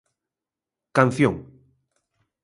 [0.97, 1.35] Canción.